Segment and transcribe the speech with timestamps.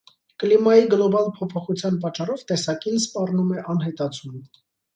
[0.43, 4.45] Կլիմայի գլոբալ փոփոխության պատճառով տեսակին սպառնում է անհետացում։